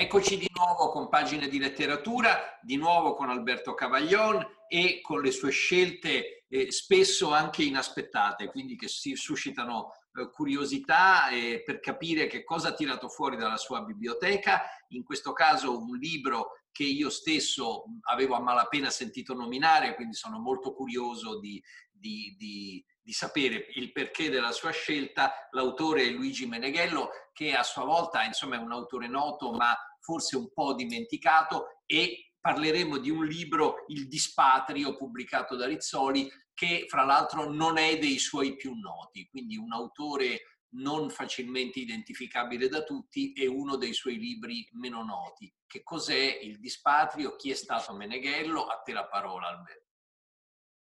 [0.00, 5.30] Eccoci di nuovo con pagine di letteratura, di nuovo con Alberto Cavaglion e con le
[5.30, 12.28] sue scelte eh, spesso anche inaspettate, quindi che si suscitano eh, curiosità eh, per capire
[12.28, 14.62] che cosa ha tirato fuori dalla sua biblioteca.
[14.88, 20.38] In questo caso un libro che io stesso avevo a malapena sentito nominare, quindi sono
[20.38, 25.48] molto curioso di, di, di di sapere il perché della sua scelta.
[25.50, 30.36] L'autore è Luigi Meneghello, che a sua volta insomma, è un autore noto, ma forse
[30.36, 37.04] un po' dimenticato, e parleremo di un libro, Il Dispatrio, pubblicato da Rizzoli, che fra
[37.04, 40.42] l'altro non è dei suoi più noti, quindi un autore
[40.72, 45.52] non facilmente identificabile da tutti e uno dei suoi libri meno noti.
[45.66, 47.34] Che cos'è il dispatrio?
[47.36, 48.66] Chi è stato Meneghello?
[48.66, 49.88] A te la parola, Alberto.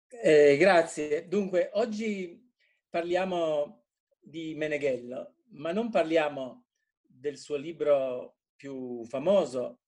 [0.07, 1.27] Eh, grazie.
[1.27, 2.51] Dunque, oggi
[2.89, 3.85] parliamo
[4.19, 6.65] di Meneghello, ma non parliamo
[7.01, 9.79] del suo libro più famoso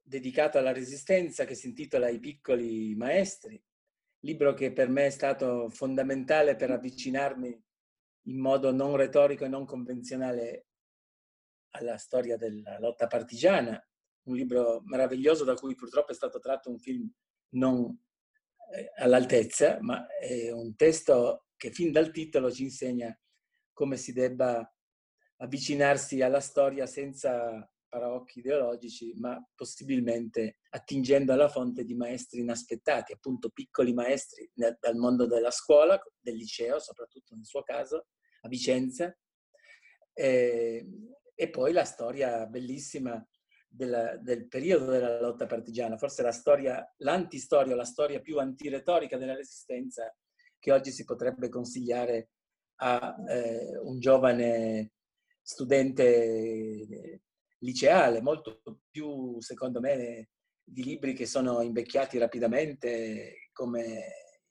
[0.00, 3.60] dedicato alla resistenza che si intitola I piccoli maestri,
[4.20, 7.64] libro che per me è stato fondamentale per avvicinarmi
[8.28, 10.66] in modo non retorico e non convenzionale
[11.70, 13.84] alla storia della lotta partigiana,
[14.28, 17.12] un libro meraviglioso da cui purtroppo è stato tratto un film
[17.54, 18.00] non
[18.74, 23.18] eh, all'altezza, ma è un testo che fin dal titolo ci insegna
[23.72, 24.72] come si debba
[25.38, 33.50] avvicinarsi alla storia senza paraocchi ideologici, ma possibilmente attingendo alla fonte di maestri inaspettati, appunto
[33.50, 38.06] piccoli maestri dal mondo della scuola, del liceo, soprattutto nel suo caso,
[38.42, 39.16] a Vicenza,
[40.12, 40.86] e,
[41.34, 43.24] e poi la storia bellissima
[43.68, 49.34] della, del periodo della lotta partigiana, forse la storia, l'antistoria, la storia più antiretorica della
[49.34, 50.12] resistenza
[50.58, 52.30] che oggi si potrebbe consigliare
[52.80, 54.92] a eh, un giovane
[55.40, 57.22] studente
[57.58, 60.30] liceale, molto più, secondo me,
[60.62, 63.82] di libri che sono invecchiati rapidamente, come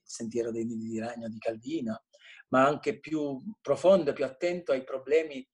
[0.01, 2.05] Il sentiero dei nidi di ragno di Calvino,
[2.49, 5.45] ma anche più profondo, più attento ai problemi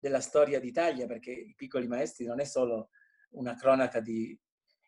[0.00, 2.90] della storia d'Italia, perché I piccoli maestri non è solo
[3.30, 4.38] una cronaca di,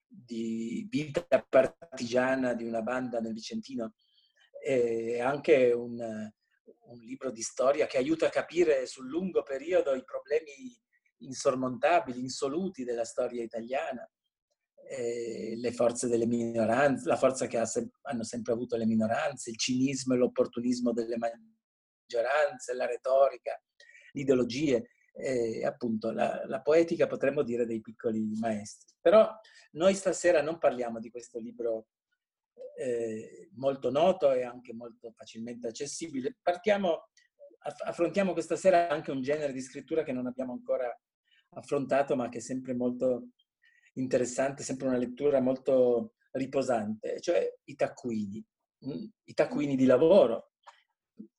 [0.07, 3.95] di vita partigiana di una banda nel Vicentino,
[4.63, 10.05] è anche un, un libro di storia che aiuta a capire sul lungo periodo i
[10.05, 10.53] problemi
[11.21, 14.09] insormontabili, insoluti della storia italiana,
[14.89, 19.51] eh, le forze delle minoranze, la forza che ha se- hanno sempre avuto le minoranze,
[19.51, 23.61] il cinismo e l'opportunismo delle maggioranze, la retorica,
[24.13, 28.95] le ideologie eh, appunto la, la, poetica potremmo dire dei piccoli maestri.
[29.01, 29.31] Però
[29.73, 31.89] noi stasera non parliamo di questo libro
[32.77, 36.37] eh, molto noto e anche molto facilmente accessibile.
[36.43, 37.11] Partiamo,
[37.85, 40.93] affrontiamo questa sera anche un genere di scrittura che non abbiamo ancora
[41.51, 43.31] affrontato, ma che è sempre molto
[43.95, 48.45] interessante, sempre una lettura molto riposante, cioè i taccuini,
[48.87, 49.05] mm?
[49.25, 50.53] i taccuini di lavoro,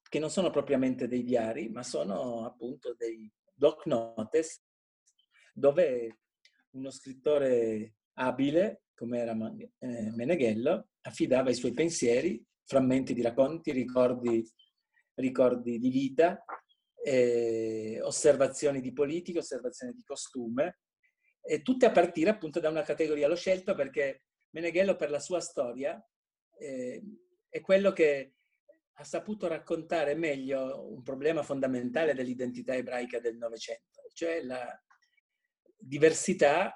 [0.09, 4.61] che non sono propriamente dei diari, ma sono appunto dei block notes,
[5.53, 6.19] dove
[6.71, 14.45] uno scrittore abile, come era eh, Meneghello, affidava i suoi pensieri, frammenti di racconti, ricordi,
[15.15, 16.43] ricordi di vita,
[17.03, 20.79] eh, osservazioni di politica, osservazioni di costume,
[21.41, 23.27] e tutte a partire appunto da una categoria.
[23.27, 26.03] L'ho scelto perché Meneghello per la sua storia
[26.57, 27.01] eh,
[27.49, 28.35] è quello che
[28.93, 34.79] ha saputo raccontare meglio un problema fondamentale dell'identità ebraica del Novecento, cioè la
[35.75, 36.75] diversità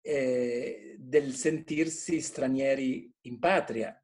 [0.00, 4.00] eh, del sentirsi stranieri in patria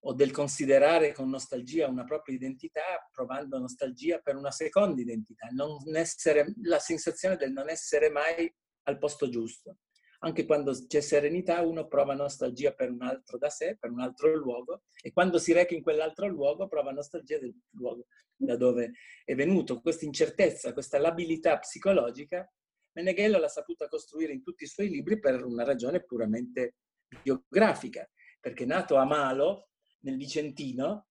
[0.00, 5.48] o del considerare con nostalgia una propria identità provando nostalgia per una seconda identità,
[5.94, 8.52] essere, la sensazione del non essere mai
[8.84, 9.78] al posto giusto
[10.20, 14.34] anche quando c'è serenità uno prova nostalgia per un altro da sé, per un altro
[14.34, 18.06] luogo, e quando si reca in quell'altro luogo prova nostalgia del luogo
[18.36, 18.92] da dove
[19.24, 19.80] è venuto.
[19.80, 22.50] Questa incertezza, questa labilità psicologica,
[22.92, 26.76] Meneghello l'ha saputa costruire in tutti i suoi libri per una ragione puramente
[27.22, 28.08] biografica,
[28.40, 29.68] perché nato a Malo,
[30.00, 31.08] nel Vicentino,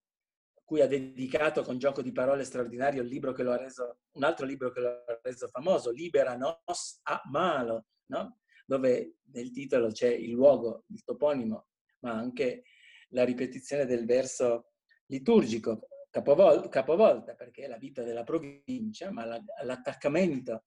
[0.64, 4.24] cui ha dedicato con gioco di parole straordinario il libro che lo ha reso, un
[4.24, 8.40] altro libro che lo ha reso famoso, Libera nos a Malo, no?
[8.66, 11.68] dove nel titolo c'è il luogo, il toponimo,
[12.00, 12.64] ma anche
[13.10, 14.72] la ripetizione del verso
[15.06, 19.24] liturgico, capovol- capovolta, perché è la vita della provincia, ma
[19.62, 20.64] l'attaccamento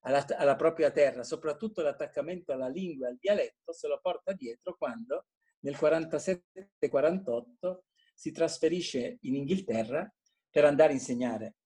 [0.00, 5.26] alla, alla propria terra, soprattutto l'attaccamento alla lingua al dialetto, se lo porta dietro quando
[5.66, 7.78] nel 47-48
[8.14, 10.08] si trasferisce in Inghilterra
[10.48, 11.56] per andare a insegnare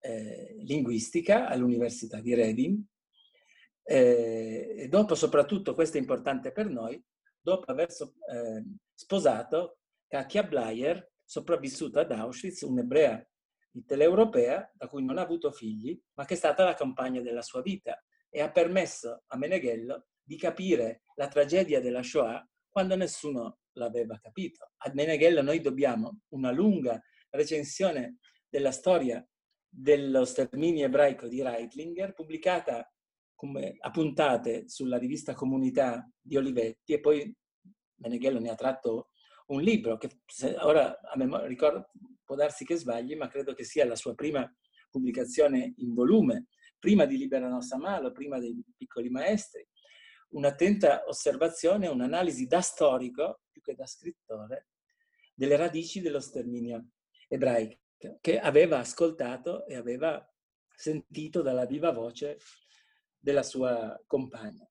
[0.00, 2.78] eh, linguistica all'Università di Reading.
[3.82, 7.02] Eh, e dopo, soprattutto, questo è importante per noi,
[7.40, 13.26] dopo aver eh, sposato Katia Bleier, sopravvissuta ad Auschwitz, un'ebrea
[13.72, 17.62] mitteleuropea da cui non ha avuto figli, ma che è stata la compagna della sua
[17.62, 24.18] vita e ha permesso a Meneghello di capire la tragedia della Shoah quando nessuno l'aveva
[24.18, 24.72] capito.
[24.78, 27.00] A Meneghello noi dobbiamo una lunga
[27.30, 28.18] recensione
[28.48, 29.26] della storia
[29.68, 32.90] dello sterminio ebraico di Reitlinger, pubblicata
[33.34, 37.32] come a puntate sulla rivista Comunità di Olivetti e poi
[37.96, 39.10] Meneghello ne ha tratto
[39.48, 40.22] un libro che
[40.60, 41.90] ora a me ricordo,
[42.24, 44.50] può darsi che sbagli, ma credo che sia la sua prima
[44.90, 46.46] pubblicazione in volume,
[46.78, 49.66] prima di Libera Nostra Malo, prima dei Piccoli Maestri,
[50.30, 54.68] un'attenta osservazione, un'analisi da storico, più che da scrittore,
[55.34, 56.90] delle radici dello sterminio
[57.28, 57.78] ebraico,
[58.20, 60.24] che aveva ascoltato e aveva
[60.74, 62.38] sentito dalla viva voce
[63.18, 64.68] della sua compagna.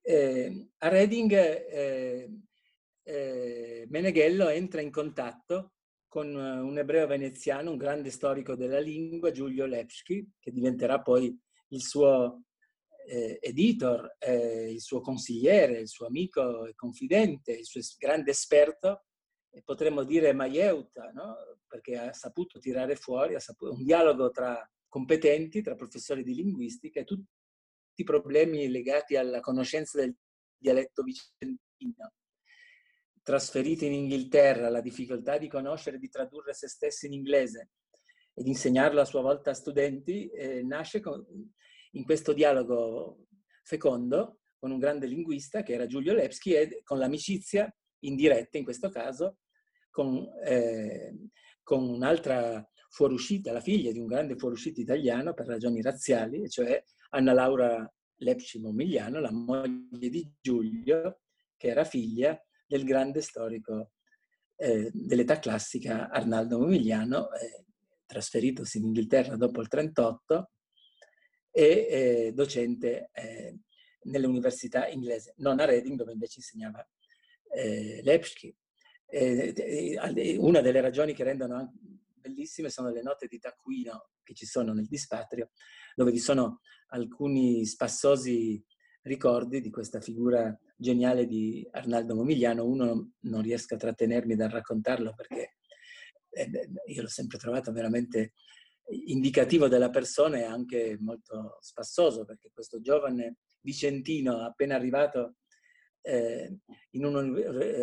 [0.00, 2.30] Eh, a Reding eh,
[3.02, 5.74] eh, Meneghello entra in contatto
[6.08, 11.34] con un ebreo veneziano, un grande storico della lingua, Giulio Lepsky, che diventerà poi
[11.68, 12.42] il suo
[13.06, 19.04] eh, editor, eh, il suo consigliere, il suo amico e confidente, il suo grande esperto,
[19.50, 21.36] e potremmo dire Maieuta, no?
[21.66, 24.58] perché ha saputo tirare fuori ha saputo, un dialogo tra
[24.88, 27.26] competenti, tra professori di linguistica e tutti
[27.96, 30.14] i problemi legati alla conoscenza del
[30.56, 32.12] dialetto vicentino.
[33.22, 37.70] Trasferiti in Inghilterra, la difficoltà di conoscere e di tradurre se stessi in inglese
[38.34, 41.24] ed insegnarlo a sua volta a studenti, eh, nasce con,
[41.92, 43.26] in questo dialogo
[43.64, 48.88] fecondo con un grande linguista che era Giulio Lepsky e con l'amicizia indiretta in questo
[48.90, 49.38] caso
[49.90, 51.28] con, eh,
[51.62, 57.32] con un'altra fuoriuscita, la figlia di un grande fuoriuscita italiano per ragioni razziali, cioè Anna
[57.32, 61.20] Laura Lepsky Momigliano, la moglie di Giulio,
[61.56, 63.92] che era figlia del grande storico
[64.56, 67.64] eh, dell'età classica Arnaldo Momigliano, eh,
[68.06, 70.50] trasferitosi in Inghilterra dopo il 1938
[71.52, 73.58] e eh, docente eh,
[74.04, 76.84] nell'università inglese, non a Reading dove invece insegnava
[77.54, 78.54] eh, Lepsky.
[80.38, 81.74] una delle ragioni che rendono
[82.22, 85.50] bellissime sono le note di taccuino che ci sono nel dispatrio,
[85.94, 88.64] dove vi sono alcuni spassosi
[89.02, 92.64] ricordi di questa figura geniale di Arnaldo Momigliano.
[92.64, 95.56] Uno non riesco a trattenermi dal raccontarlo perché
[96.30, 98.32] eh, io l'ho sempre trovato veramente
[98.88, 105.36] indicativo della persona e anche molto spassoso, perché questo giovane vicentino appena arrivato
[106.02, 106.58] eh,
[106.90, 107.22] in una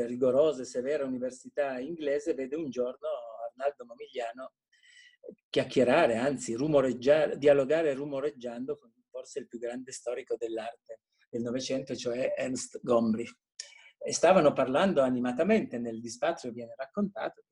[0.05, 3.07] rigorosa e severa università inglese vede un giorno
[3.49, 4.53] Arnaldo Momigliano
[5.49, 12.79] chiacchierare, anzi dialogare rumoreggiando con forse il più grande storico dell'arte del Novecento, cioè Ernst
[12.81, 13.35] Gombrich.
[14.01, 17.43] E stavano parlando animatamente, nel dispaccio viene raccontato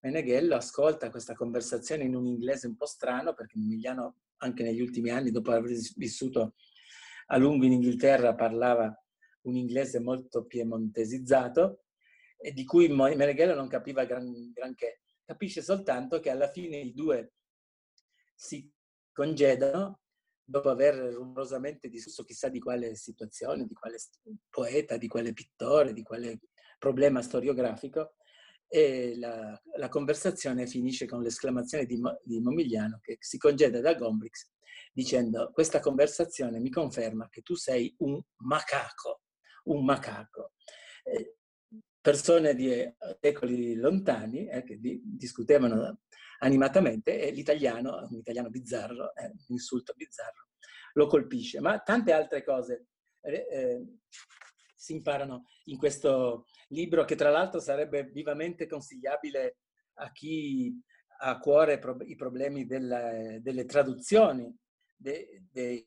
[0.00, 5.10] Meneghello ascolta questa conversazione in un inglese un po' strano, perché Emiliano anche negli ultimi
[5.10, 6.54] anni, dopo aver vissuto
[7.26, 8.94] a lungo in Inghilterra, parlava
[9.42, 11.84] un inglese molto piemontesizzato
[12.38, 15.02] e di cui Meneghello non capiva gran, granché.
[15.24, 17.34] Capisce soltanto che alla fine i due
[18.34, 18.70] si
[19.12, 20.00] congedano
[20.42, 23.98] dopo aver rumorosamente discusso chissà di quale situazione, di quale
[24.48, 26.40] poeta, di quale pittore, di quale
[26.78, 28.14] problema storiografico,
[28.72, 34.48] e la, la conversazione finisce con l'esclamazione di, di, Momigliano che si congeda da Gombrix
[34.92, 39.22] dicendo questa conversazione mi conferma che tu sei un macaco,
[39.64, 40.52] un macaco.
[41.02, 41.36] Eh,
[42.00, 42.70] persone di
[43.20, 46.02] secoli lontani eh, che di, discutevano
[46.38, 50.46] animatamente e l'italiano, un italiano bizzarro, eh, un insulto bizzarro,
[50.94, 51.60] lo colpisce.
[51.60, 52.86] Ma tante altre cose
[53.22, 53.84] eh, eh
[54.80, 59.58] si imparano in questo libro che tra l'altro sarebbe vivamente consigliabile
[59.94, 60.72] a chi
[61.22, 64.54] ha a cuore i problemi della, delle traduzioni,
[64.96, 65.86] dei, dei,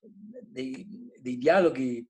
[0.00, 0.86] dei,
[1.18, 2.06] dei dialoghi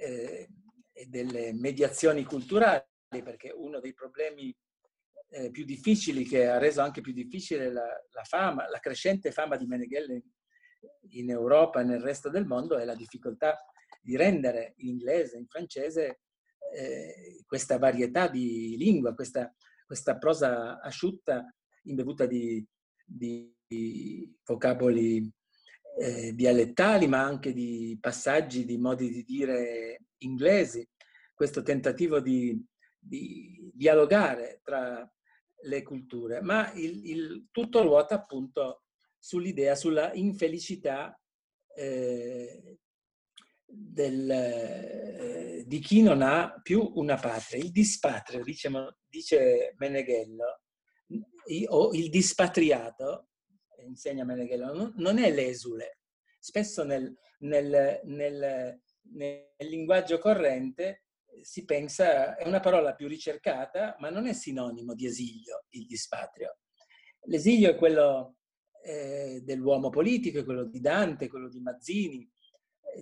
[0.00, 0.48] eh,
[0.92, 2.82] e delle mediazioni culturali,
[3.22, 4.56] perché uno dei problemi
[5.28, 9.56] eh, più difficili che ha reso anche più difficile la, la, fama, la crescente fama
[9.56, 10.18] di Meneghello
[11.10, 13.58] in Europa e nel resto del mondo è la difficoltà
[14.00, 16.20] di rendere in inglese, in francese,
[16.74, 19.52] eh, questa varietà di lingua, questa,
[19.86, 21.52] questa prosa asciutta
[21.84, 22.64] imbevuta di,
[23.04, 23.54] di,
[24.44, 25.30] vocaboli
[25.98, 30.86] eh, dialettali, ma anche di passaggi, di modi di dire inglesi,
[31.34, 32.64] questo tentativo di,
[32.98, 35.08] di dialogare tra
[35.62, 38.82] le culture, ma il, il, tutto ruota appunto
[39.18, 41.18] sull'idea, sulla infelicità
[41.74, 42.78] eh,
[43.66, 47.62] del, eh, di chi non ha più una patria.
[47.62, 48.70] Il dispatrio, dice,
[49.08, 50.60] dice Meneghello,
[51.68, 53.28] o il dispatriato,
[53.84, 56.00] insegna Meneghello, non è l'esule.
[56.38, 58.80] Spesso nel, nel, nel,
[59.12, 61.02] nel linguaggio corrente
[61.42, 66.58] si pensa, è una parola più ricercata, ma non è sinonimo di esilio, il dispatrio.
[67.22, 68.36] L'esilio è quello
[68.82, 72.28] eh, dell'uomo politico, è quello di Dante, quello di Mazzini,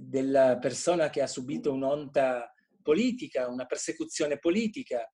[0.01, 5.11] della persona che ha subito un'onta politica, una persecuzione politica.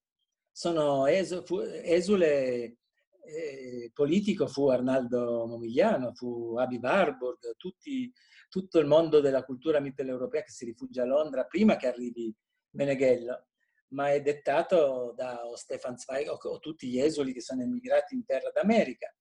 [0.53, 2.79] Sono esu, fu, esule
[3.25, 8.13] eh, politico fu Arnaldo Momigliano, fu Abi Warburg, tutti,
[8.49, 12.35] tutto il mondo della cultura mitteleuropea che si rifugia a Londra prima che arrivi
[12.71, 13.47] Meneghello,
[13.89, 18.25] ma è dettato da Stefan Zweig o, o tutti gli esuli che sono emigrati in
[18.25, 19.15] terra d'America.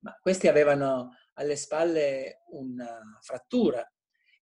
[0.00, 3.84] Ma questi avevano alle spalle una frattura.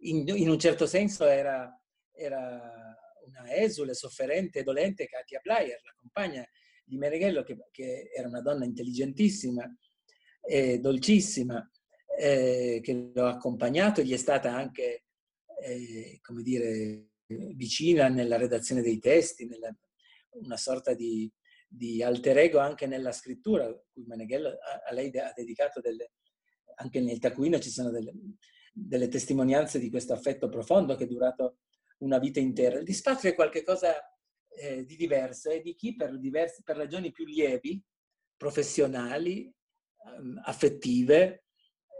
[0.05, 1.71] In, in un certo senso era,
[2.11, 2.93] era,
[3.25, 6.45] una esule, sofferente e dolente Katia Bleier, la compagna
[6.83, 9.63] di Meneghello, che, che era una donna intelligentissima
[10.41, 11.69] e dolcissima,
[12.17, 15.05] eh, che lo ha accompagnato, gli è stata anche,
[15.61, 17.07] eh, come dire,
[17.55, 19.73] vicina nella redazione dei testi, nella,
[20.31, 21.31] una sorta di,
[21.67, 26.11] di, alter ego anche nella scrittura, cui Meneghello a, lei ha dedicato delle,
[26.75, 28.13] anche nel Tacuino ci sono delle,
[28.73, 31.59] delle, testimonianze di questo affetto profondo che è durato
[31.99, 32.79] una vita intera.
[32.79, 33.95] Il dispatrio è qualcosa
[34.49, 37.81] eh, di diverso e di chi per, diversi, per ragioni più lievi,
[38.35, 39.53] professionali,
[40.05, 41.45] ehm, affettive,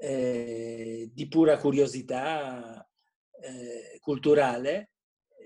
[0.02, 2.86] eh, di pura curiosità
[3.40, 4.92] eh, culturale,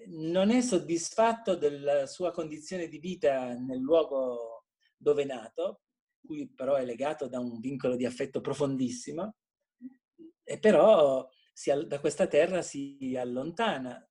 [0.07, 4.65] non è soddisfatto della sua condizione di vita nel luogo
[4.95, 5.81] dove è nato,
[6.25, 9.35] cui però è legato da un vincolo di affetto profondissimo,
[10.43, 14.05] e però si, da questa terra si allontana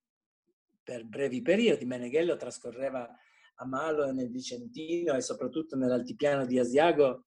[0.83, 1.85] per brevi periodi.
[1.85, 3.09] Meneghello trascorreva
[3.59, 7.27] a Malo nel Vicentino e soprattutto nell'altipiano di Asiago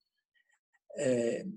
[0.96, 1.48] eh,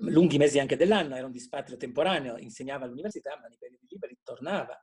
[0.00, 4.78] lunghi mesi anche dell'anno, era un dispatrio temporaneo, insegnava all'università, ma nei periodi liberi tornava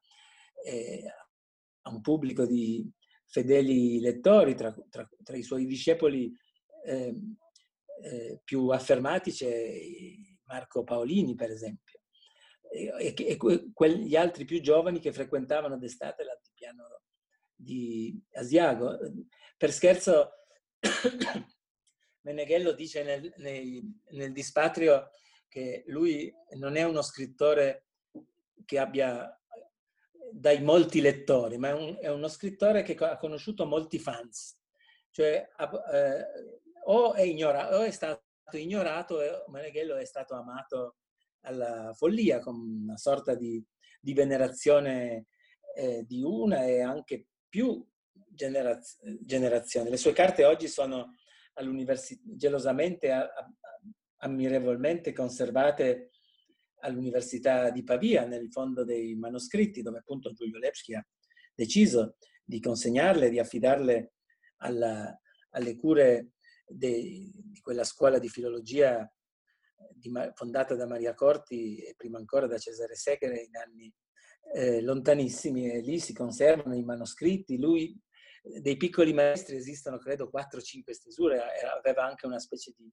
[0.64, 1.04] eh,
[1.82, 2.90] a un pubblico di
[3.26, 6.32] fedeli lettori, tra, tra, tra i suoi discepoli
[6.86, 7.14] eh,
[8.02, 9.80] eh, più affermati c'è
[10.48, 12.00] Marco Paolini, per esempio,
[12.70, 13.38] e, e, e
[13.74, 17.02] quegli altri più giovani che frequentavano d'estate l'altipiano
[17.56, 18.98] di Asiago.
[19.58, 20.32] Per scherzo,
[22.22, 25.10] Meneghello dice nel, nel, nel dispatrio
[25.48, 27.88] che lui non è uno scrittore
[28.66, 29.32] che abbia
[30.32, 34.60] dai molti lettori, ma è, un, è, uno scrittore che ha conosciuto molti fans.
[35.10, 35.50] Cioè,
[35.94, 36.26] eh,
[36.86, 40.98] o, è ignorato, o è stato ignorato e Meneghello è stato amato
[41.42, 43.64] alla follia, con una sorta di,
[44.00, 45.28] di venerazione
[45.76, 49.90] eh, di una e anche più generaz- generazioni.
[49.90, 51.16] Le sue carte oggi sono
[52.24, 53.12] gelosamente,
[54.18, 56.12] ammirevolmente conservate
[56.82, 61.06] all'Università di Pavia, nel fondo dei manoscritti, dove appunto Giulio Lepschi ha
[61.56, 64.14] deciso di consegnarle, di affidarle
[64.58, 65.20] alla,
[65.52, 66.34] alle cure
[66.68, 69.10] de, di quella scuola di filologia
[69.92, 73.94] di, fondata da Maria Corti e prima ancora da Cesare Segre in anni
[74.54, 77.58] eh, lontanissimi e lì si conservano i manoscritti.
[77.58, 78.00] Lui,
[78.62, 81.42] dei piccoli maestri esistono credo 4-5 stesure,
[81.78, 82.90] aveva anche una specie di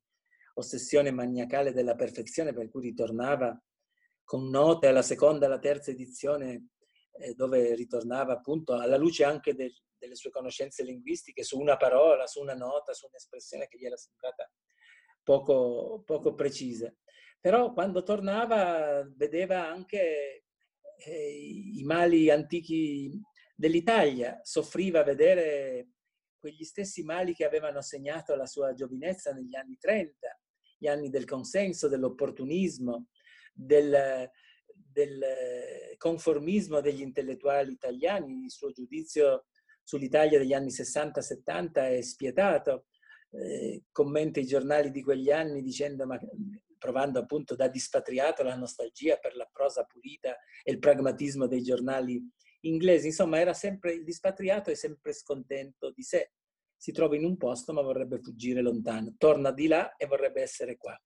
[0.54, 3.60] ossessione maniacale della perfezione per cui ritornava
[4.24, 6.68] con note alla seconda alla terza edizione
[7.18, 9.72] eh, dove ritornava appunto alla luce anche del,
[10.04, 13.96] delle sue conoscenze linguistiche su una parola, su una nota, su un'espressione che gli era
[13.96, 14.50] sembrata
[15.22, 16.94] poco, poco precisa.
[17.40, 20.44] Però quando tornava vedeva anche
[20.96, 21.30] eh,
[21.74, 23.20] i mali antichi
[23.54, 25.88] dell'Italia, soffriva a vedere
[26.38, 30.40] quegli stessi mali che avevano segnato la sua giovinezza negli anni 30,
[30.78, 33.08] gli anni del consenso, dell'opportunismo,
[33.52, 34.30] del,
[34.66, 35.24] del
[35.96, 39.46] conformismo degli intellettuali italiani, il suo giudizio
[39.84, 42.86] sull'Italia degli anni 60-70 è spietato,
[43.30, 46.18] eh, commenta i giornali di quegli anni dicendo, ma,
[46.78, 52.20] provando appunto da dispatriato la nostalgia per la prosa pulita e il pragmatismo dei giornali
[52.60, 53.06] inglesi.
[53.06, 56.32] Insomma, era sempre il dispatriato è sempre scontento di sé.
[56.76, 59.14] Si trova in un posto ma vorrebbe fuggire lontano.
[59.16, 60.98] Torna di là e vorrebbe essere qua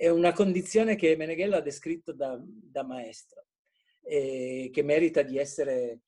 [0.00, 3.44] è una condizione che Meneghello ha descritto da, da maestro
[4.02, 6.04] e che merita di essere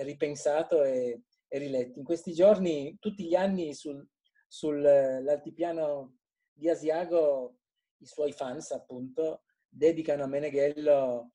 [0.00, 1.98] ripensato e, e, riletto.
[1.98, 4.06] In questi giorni, tutti gli anni sul,
[4.48, 6.16] sull'altipiano
[6.52, 7.56] di Asiago,
[7.98, 11.32] i suoi fans appunto dedicano a Meneghello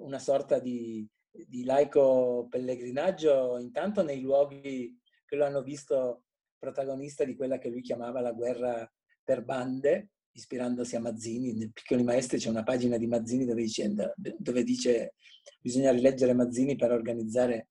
[0.00, 6.24] una sorta di, di laico pellegrinaggio intanto nei luoghi che lo hanno visto
[6.58, 8.88] protagonista di quella che lui chiamava la guerra
[9.24, 11.54] per bande, ispirandosi a Mazzini.
[11.54, 15.14] Nel Piccoli Maestri c'è una pagina di Mazzini dove dice, dove dice
[15.60, 17.69] bisogna rileggere Mazzini per organizzare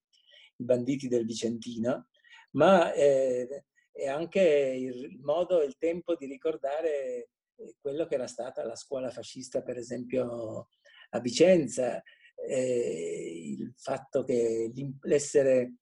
[0.60, 2.08] i banditi del Vicentino,
[2.52, 8.28] ma eh, è anche il modo e il tempo di ricordare eh, quello che era
[8.28, 10.70] stata la scuola fascista, per esempio,
[11.12, 12.02] a Vicenza,
[12.36, 15.76] eh, il fatto che l'essere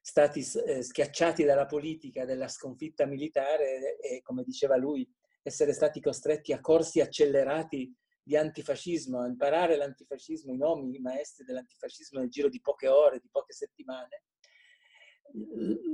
[0.00, 5.06] stati eh, schiacciati dalla politica della sconfitta militare e, come diceva lui,
[5.42, 7.94] essere stati costretti a corsi accelerati
[8.28, 13.28] di antifascismo, imparare l'antifascismo, i nomi, i maestri dell'antifascismo nel giro di poche ore, di
[13.30, 14.24] poche settimane,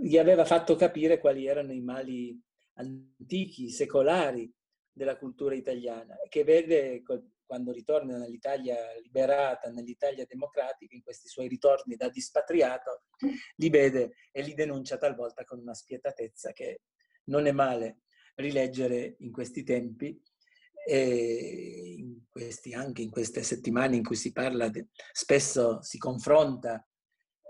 [0.03, 2.37] gli aveva fatto capire quali erano i mali
[2.73, 4.53] antichi, secolari
[4.91, 7.05] della cultura italiana, che vede
[7.47, 13.05] quando ritorna nell'Italia liberata, nell'Italia democratica, in questi suoi ritorni da dispatriato,
[13.59, 16.81] li vede e li denuncia talvolta con una spietatezza che
[17.27, 18.01] non è male
[18.35, 20.21] rileggere in questi tempi
[20.87, 26.87] e in questi, anche in queste settimane in cui si parla, de, spesso si confronta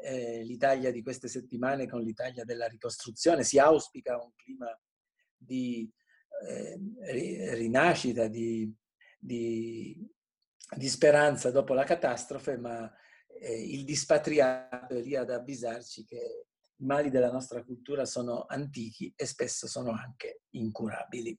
[0.03, 4.79] eh, l'Italia di queste settimane con l'Italia della ricostruzione, si auspica un clima
[5.37, 5.91] di
[6.47, 8.73] eh, rinascita, di,
[9.19, 10.07] di,
[10.76, 12.93] di, speranza dopo la catastrofe, ma
[13.41, 19.12] eh, il dispatriato è lì ad avvisarci che i mali della nostra cultura sono antichi
[19.17, 21.38] e spesso sono anche incurabili.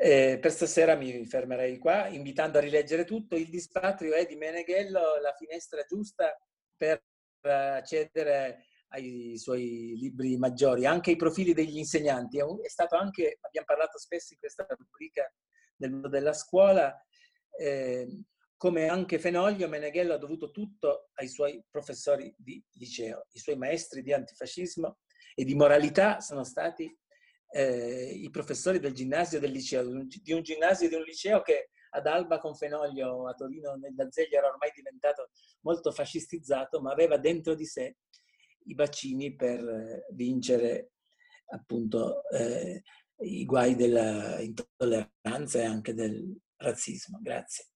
[0.00, 3.34] Eh, per stasera mi fermerei qua, invitando a rileggere tutto.
[3.34, 6.38] Il dispatrio è di Meneghello, la finestra giusta
[6.76, 7.02] per
[7.40, 12.38] accedere ai suoi libri maggiori, anche i profili degli insegnanti.
[12.38, 15.28] È stato anche, abbiamo parlato spesso in questa rubrica
[15.74, 16.96] del mondo della scuola,
[17.58, 18.22] eh,
[18.56, 23.26] come anche Fenoglio, Meneghello ha dovuto tutto ai suoi professori di liceo.
[23.32, 25.00] I suoi maestri di antifascismo
[25.34, 26.96] e di moralità sono stati
[27.50, 31.70] eh, i professori del ginnasio e del liceo, di un ginnasio di un liceo che
[31.90, 35.30] ad Alba con Fenoglio a Torino nella Zeglia era ormai diventato
[35.60, 37.96] molto fascistizzato, ma aveva dentro di sé
[38.64, 40.90] i bacini per eh, vincere
[41.50, 42.82] appunto eh,
[43.20, 47.18] i guai dell'intolleranza e anche del razzismo.
[47.22, 47.68] Grazie.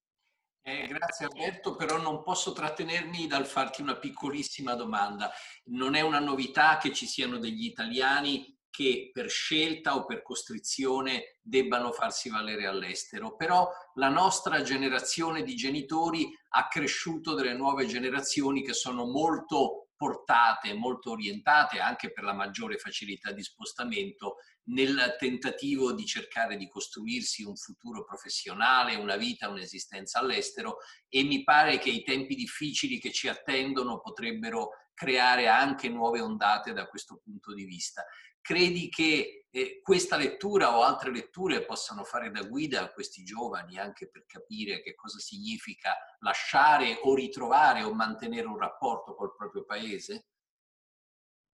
[0.65, 5.33] Eh, grazie Alberto, però non posso trattenermi dal farti una piccolissima domanda.
[5.65, 11.37] Non è una novità che ci siano degli italiani che per scelta o per costrizione
[11.43, 18.65] debbano farsi valere all'estero, però la nostra generazione di genitori ha cresciuto delle nuove generazioni
[18.65, 24.39] che sono molto portate, molto orientate anche per la maggiore facilità di spostamento
[24.71, 31.45] nel tentativo di cercare di costruirsi un futuro professionale, una vita, un'esistenza all'estero e mi
[31.45, 37.21] pare che i tempi difficili che ci attendono potrebbero creare anche nuove ondate da questo
[37.23, 38.05] punto di vista.
[38.43, 43.79] Credi che eh, questa lettura o altre letture possano fare da guida a questi giovani
[43.79, 49.65] anche per capire che cosa significa lasciare o ritrovare o mantenere un rapporto col proprio
[49.65, 50.27] paese?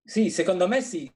[0.02, 1.13] Sì, secondo me sì.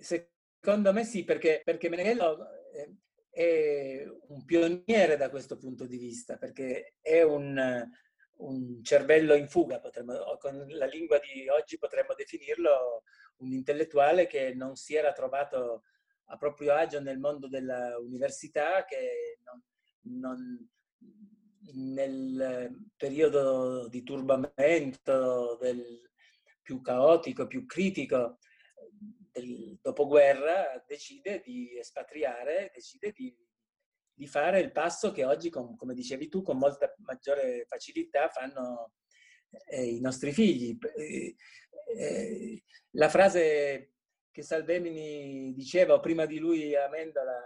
[0.00, 2.96] Secondo me sì, perché, perché Meneghello eh,
[3.28, 7.86] è un pioniere da questo punto di vista, perché è un,
[8.36, 13.02] un cervello in fuga, potremmo, con la lingua di oggi potremmo definirlo
[13.42, 15.84] un intellettuale che non si era trovato
[16.26, 19.62] a proprio agio nel mondo dell'università, che non,
[20.18, 20.70] non,
[21.74, 26.10] nel periodo di turbamento, del
[26.62, 28.38] più caotico, più critico
[29.32, 33.34] del dopoguerra, decide di espatriare, decide di,
[34.12, 38.92] di fare il passo che oggi, come dicevi tu, con molta maggiore facilità fanno
[39.66, 40.76] eh, i nostri figli.
[40.96, 41.34] Eh,
[41.86, 43.92] eh, la frase
[44.30, 47.40] che Salvemini diceva, o prima di lui Amendola,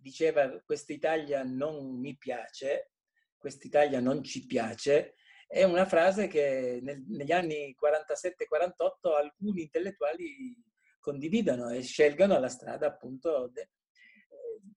[0.00, 2.92] diceva questa Italia non mi piace,
[3.36, 5.14] questa Italia non ci piace,
[5.46, 10.56] è una frase che nel, negli anni 47-48 alcuni intellettuali
[10.98, 13.70] condividono e scelgono la strada appunto de,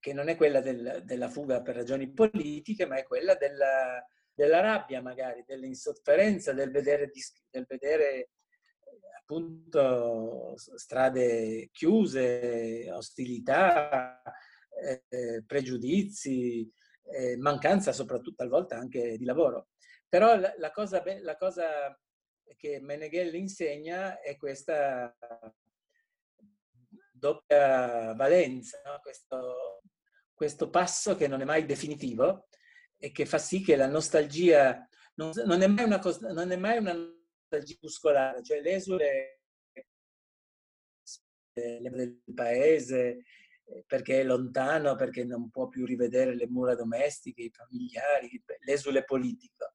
[0.00, 4.60] che non è quella del, della fuga per ragioni politiche, ma è quella della, della
[4.60, 7.10] rabbia magari, dell'insofferenza, del vedere,
[7.50, 8.30] del vedere
[9.18, 14.20] appunto strade chiuse, ostilità,
[15.08, 16.70] eh, pregiudizi,
[17.04, 19.68] eh, mancanza soprattutto talvolta anche di lavoro.
[20.08, 21.98] Però la, la, cosa, la cosa,
[22.56, 25.16] che Meneghelli insegna è questa
[27.10, 28.98] doppia valenza, no?
[29.00, 29.82] questo,
[30.34, 32.48] questo passo che non è mai definitivo
[32.96, 36.00] e che fa sì che la nostalgia non, non, è mai una,
[36.32, 36.94] non è mai una
[37.80, 39.40] muscolare, cioè l'esule
[41.52, 43.24] del paese
[43.64, 49.04] eh, perché è lontano, perché non può più rivedere le mura domestiche, i familiari, l'esule
[49.04, 49.70] politico.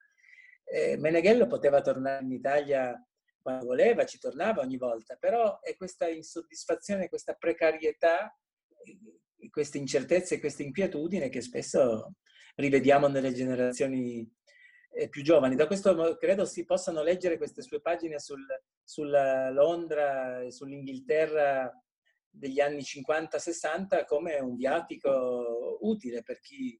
[0.64, 3.02] Eh, Meneghello poteva tornare in Italia
[3.42, 8.36] quando voleva, ci tornava ogni volta, però è questa insoddisfazione, questa precarietà,
[8.84, 12.16] eh, queste incertezze, queste inquietudini che spesso
[12.56, 14.30] rivediamo nelle generazioni
[15.10, 15.56] più giovani.
[15.56, 18.46] Da questo credo si possano leggere queste sue pagine sul,
[18.84, 21.72] sulla Londra e sull'Inghilterra
[22.30, 26.80] degli anni 50-60 come un viatico utile per chi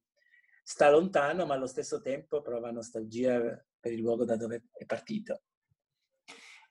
[0.62, 3.40] sta lontano ma allo stesso tempo prova nostalgia
[3.80, 5.42] per il luogo da dove è partito.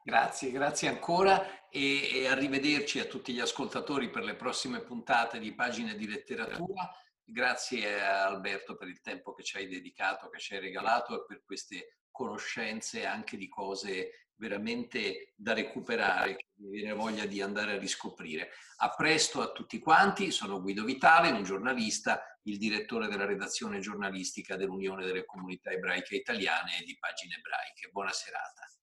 [0.03, 5.53] Grazie, grazie ancora e, e arrivederci a tutti gli ascoltatori per le prossime puntate di
[5.53, 6.89] Pagine di Letteratura.
[7.29, 11.25] Grazie a Alberto per il tempo che ci hai dedicato, che ci hai regalato e
[11.27, 17.73] per queste conoscenze anche di cose veramente da recuperare, che mi viene voglia di andare
[17.73, 18.51] a riscoprire.
[18.77, 24.55] A presto a tutti quanti, sono Guido Vitale, un giornalista, il direttore della redazione giornalistica
[24.55, 27.89] dell'Unione delle Comunità Ebraiche Italiane e di Pagine Ebraiche.
[27.91, 28.76] Buona serata.